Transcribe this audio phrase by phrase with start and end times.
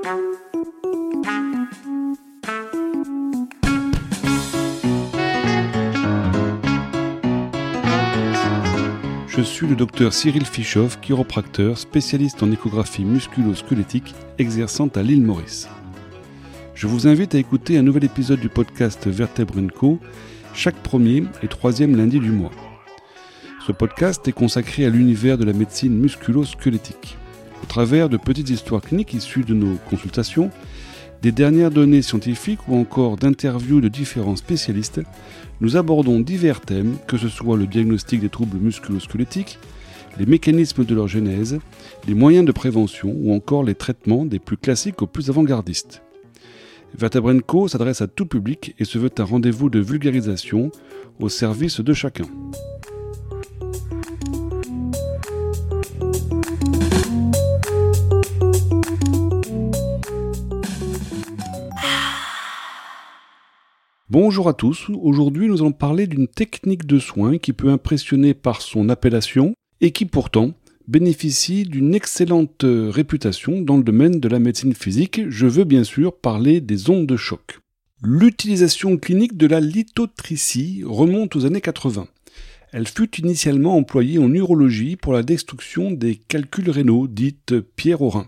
[0.00, 0.12] Je
[9.42, 15.68] suis le docteur Cyril Fischoff, chiropracteur, spécialiste en échographie musculo-squelettique, exerçant à l'île Maurice.
[16.74, 19.98] Je vous invite à écouter un nouvel épisode du podcast Vertebre Co
[20.54, 22.52] chaque premier et troisième lundi du mois.
[23.66, 27.16] Ce podcast est consacré à l'univers de la médecine musculo-squelettique.
[27.62, 30.50] Au travers de petites histoires cliniques issues de nos consultations,
[31.22, 35.00] des dernières données scientifiques ou encore d'interviews de différents spécialistes,
[35.60, 39.58] nous abordons divers thèmes, que ce soit le diagnostic des troubles musculo-squelettiques,
[40.18, 41.58] les mécanismes de leur genèse,
[42.06, 46.02] les moyens de prévention ou encore les traitements des plus classiques aux plus avant-gardistes.
[46.96, 50.70] Vertebrenco s'adresse à tout public et se veut un rendez-vous de vulgarisation
[51.20, 52.24] au service de chacun.
[64.20, 68.62] Bonjour à tous, aujourd'hui nous allons parler d'une technique de soin qui peut impressionner par
[68.62, 70.54] son appellation et qui pourtant
[70.88, 75.20] bénéficie d'une excellente réputation dans le domaine de la médecine physique.
[75.28, 77.60] Je veux bien sûr parler des ondes de choc.
[78.02, 82.08] L'utilisation clinique de la lithotricie remonte aux années 80.
[82.72, 88.08] Elle fut initialement employée en urologie pour la destruction des calculs rénaux, dites pierres au
[88.08, 88.26] rein.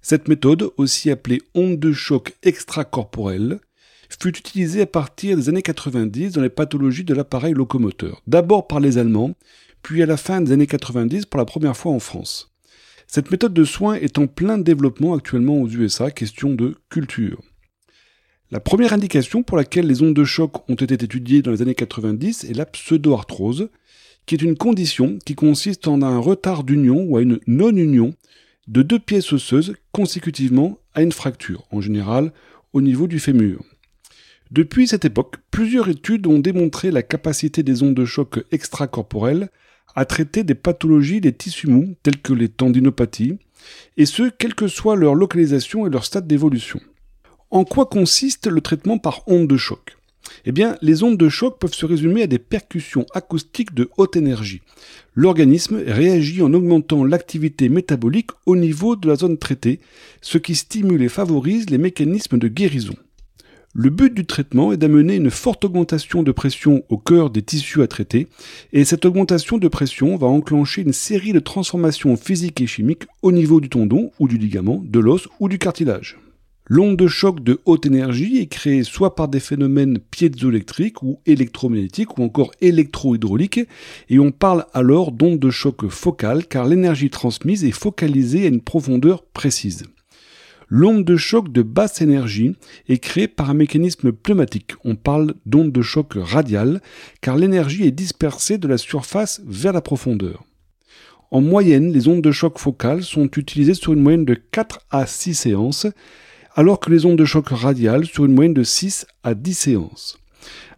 [0.00, 3.60] Cette méthode, aussi appelée onde de choc extracorporelle,
[4.08, 8.80] fut utilisée à partir des années 90 dans les pathologies de l'appareil locomoteur, d'abord par
[8.80, 9.34] les Allemands,
[9.82, 12.52] puis à la fin des années 90 pour la première fois en France.
[13.06, 17.40] Cette méthode de soins est en plein développement actuellement aux USA, question de culture.
[18.50, 21.74] La première indication pour laquelle les ondes de choc ont été étudiées dans les années
[21.74, 23.68] 90 est la pseudoarthrose,
[24.24, 28.14] qui est une condition qui consiste en un retard d'union ou à une non-union
[28.66, 32.32] de deux pièces osseuses consécutivement à une fracture, en général
[32.72, 33.62] au niveau du fémur.
[34.50, 39.50] Depuis cette époque, plusieurs études ont démontré la capacité des ondes de choc extracorporelles
[39.94, 43.38] à traiter des pathologies des tissus mous telles que les tendinopathies,
[43.96, 46.80] et ce, quelle que soit leur localisation et leur stade d'évolution.
[47.50, 49.96] En quoi consiste le traitement par ondes de choc?
[50.44, 54.16] Eh bien, les ondes de choc peuvent se résumer à des percussions acoustiques de haute
[54.16, 54.62] énergie.
[55.14, 59.80] L'organisme réagit en augmentant l'activité métabolique au niveau de la zone traitée,
[60.20, 62.94] ce qui stimule et favorise les mécanismes de guérison.
[63.74, 67.82] Le but du traitement est d'amener une forte augmentation de pression au cœur des tissus
[67.82, 68.26] à traiter,
[68.72, 73.30] et cette augmentation de pression va enclencher une série de transformations physiques et chimiques au
[73.30, 76.18] niveau du tendon ou du ligament, de l'os ou du cartilage.
[76.70, 82.18] L'onde de choc de haute énergie est créée soit par des phénomènes piézoélectriques ou électromagnétiques
[82.18, 83.60] ou encore électrohydrauliques,
[84.08, 88.62] et on parle alors d'onde de choc focale car l'énergie transmise est focalisée à une
[88.62, 89.84] profondeur précise.
[90.70, 92.54] L'onde de choc de basse énergie
[92.88, 94.72] est créée par un mécanisme pneumatique.
[94.84, 96.82] On parle d'onde de choc radiale
[97.22, 100.44] car l'énergie est dispersée de la surface vers la profondeur.
[101.30, 105.06] En moyenne, les ondes de choc focales sont utilisées sur une moyenne de 4 à
[105.06, 105.86] 6 séances,
[106.54, 110.18] alors que les ondes de choc radiales sur une moyenne de 6 à 10 séances.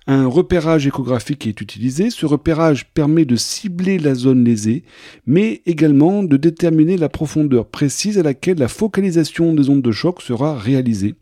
[0.07, 2.11] Un repérage échographique est utilisé.
[2.11, 4.85] Ce repérage permet de cibler la zone lésée,
[5.27, 10.23] mais également de déterminer la profondeur précise à laquelle la focalisation des ondes de choc
[10.23, 11.15] sera réalisée.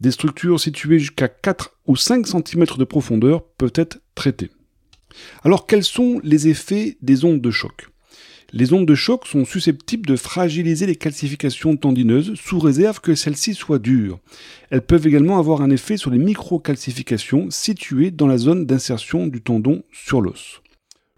[0.00, 4.50] Des structures situées jusqu'à 4 ou 5 cm de profondeur peuvent être traitées.
[5.44, 7.88] Alors quels sont les effets des ondes de choc?
[8.52, 13.54] Les ondes de choc sont susceptibles de fragiliser les calcifications tendineuses sous réserve que celles-ci
[13.54, 14.18] soient dures.
[14.70, 19.42] Elles peuvent également avoir un effet sur les microcalcifications situées dans la zone d'insertion du
[19.42, 20.62] tendon sur l'os.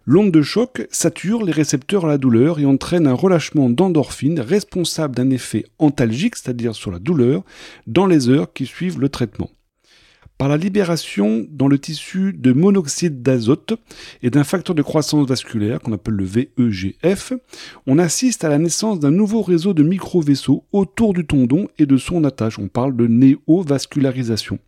[0.06, 5.15] L'onde de choc sature les récepteurs à la douleur et entraîne un relâchement d'endorphines responsable
[5.15, 7.44] d'un effet antalgique, c'est-à-dire sur la douleur,
[7.87, 9.50] dans les heures qui suivent le traitement
[10.38, 13.75] par la libération dans le tissu de monoxyde d'azote
[14.22, 17.32] et d'un facteur de croissance vasculaire qu'on appelle le VEGF,
[17.87, 21.97] on assiste à la naissance d'un nouveau réseau de micro-vaisseaux autour du tendon et de
[21.97, 22.59] son attache.
[22.60, 24.61] On parle de néovascularisation.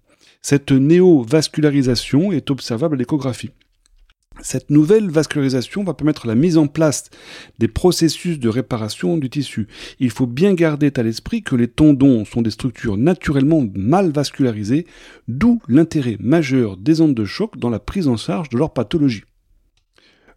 [0.43, 3.50] Cette néovascularisation est observable à l'échographie.
[4.42, 7.10] Cette nouvelle vascularisation va permettre la mise en place
[7.58, 9.69] des processus de réparation du tissu.
[9.98, 14.87] Il faut bien garder à l'esprit que les tendons sont des structures naturellement mal vascularisées,
[15.28, 19.22] d'où l'intérêt majeur des ondes de choc dans la prise en charge de leur pathologie.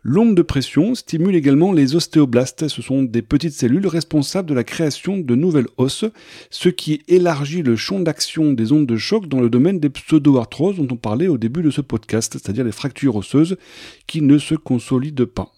[0.05, 2.67] L'onde de pression stimule également les ostéoblastes.
[2.67, 6.03] Ce sont des petites cellules responsables de la création de nouvelles os,
[6.49, 10.75] ce qui élargit le champ d'action des ondes de choc dans le domaine des pseudoarthroses
[10.75, 13.55] dont on parlait au début de ce podcast, c'est-à-dire les fractures osseuses
[14.05, 15.53] qui ne se consolident pas.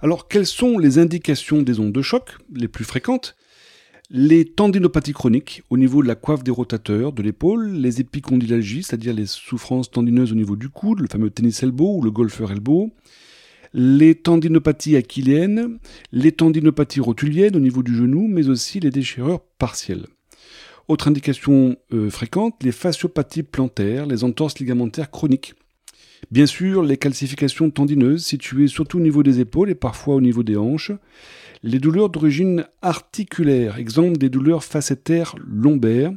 [0.00, 3.36] Alors, quelles sont les indications des ondes de choc les plus fréquentes?
[4.10, 9.14] Les tendinopathies chroniques au niveau de la coiffe des rotateurs de l'épaule, les épicondylalgies, c'est-à-dire
[9.14, 12.92] les souffrances tendineuses au niveau du coude, le fameux tennis elbow ou le golfer elbow,
[13.78, 15.78] les tendinopathies achilléennes,
[16.10, 20.06] les tendinopathies rotuliennes au niveau du genou, mais aussi les déchirures partielles.
[20.88, 25.54] Autre indication euh, fréquente, les fasciopathies plantaires, les entorses ligamentaires chroniques.
[26.30, 30.42] Bien sûr, les calcifications tendineuses situées surtout au niveau des épaules et parfois au niveau
[30.42, 30.92] des hanches.
[31.62, 36.14] Les douleurs d'origine articulaire, exemple des douleurs facétaires lombaires.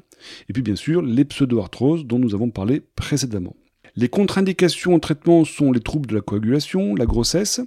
[0.48, 3.56] Et puis bien sûr, les pseudoarthroses dont nous avons parlé précédemment.
[4.00, 7.60] Les contre-indications en traitement sont les troubles de la coagulation, la grossesse.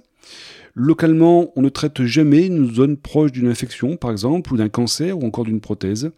[0.73, 5.15] Localement, on ne traite jamais une zone proche d'une infection, par exemple, ou d'un cancer,
[5.15, 6.09] ou encore d'une prothèse.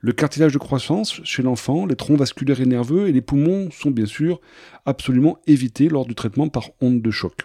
[0.00, 3.90] Le cartilage de croissance chez l'enfant, les troncs vasculaires et nerveux et les poumons sont
[3.90, 4.40] bien sûr
[4.86, 7.42] absolument évités lors du traitement par onde de choc.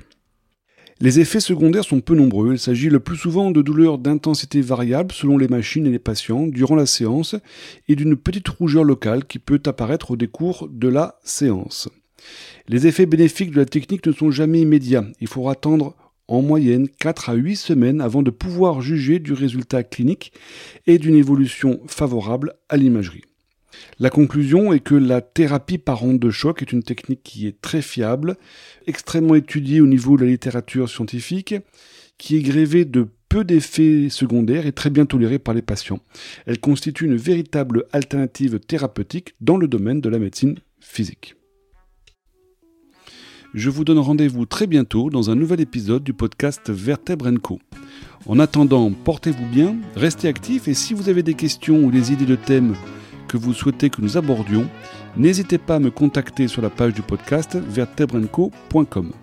[1.01, 2.51] Les effets secondaires sont peu nombreux.
[2.51, 6.45] Il s'agit le plus souvent de douleurs d'intensité variable selon les machines et les patients
[6.45, 7.36] durant la séance
[7.88, 11.89] et d'une petite rougeur locale qui peut apparaître au décours de la séance.
[12.67, 15.05] Les effets bénéfiques de la technique ne sont jamais immédiats.
[15.19, 15.95] Il faut attendre
[16.27, 20.31] en moyenne 4 à 8 semaines avant de pouvoir juger du résultat clinique
[20.87, 23.23] et d'une évolution favorable à l'imagerie.
[23.99, 27.59] La conclusion est que la thérapie par onde de choc est une technique qui est
[27.59, 28.37] très fiable,
[28.87, 31.55] extrêmement étudiée au niveau de la littérature scientifique,
[32.17, 35.99] qui est grévée de peu d'effets secondaires et très bien tolérée par les patients.
[36.45, 41.35] Elle constitue une véritable alternative thérapeutique dans le domaine de la médecine physique.
[43.53, 47.59] Je vous donne rendez-vous très bientôt dans un nouvel épisode du podcast Vertèbre Co.
[48.25, 52.25] En attendant, portez-vous bien, restez actifs et si vous avez des questions ou des idées
[52.25, 52.73] de thèmes
[53.27, 54.67] que vous souhaitez que nous abordions,
[55.17, 59.13] n'hésitez pas à me contacter sur la page du podcast vertebrenco.com.